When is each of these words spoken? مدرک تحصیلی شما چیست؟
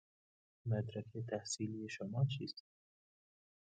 مدرک 0.67 1.05
تحصیلی 1.29 1.89
شما 1.89 2.25
چیست؟ 2.25 2.63